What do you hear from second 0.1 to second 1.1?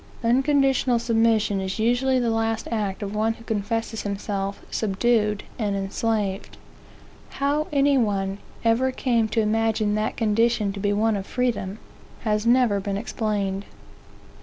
Unconditional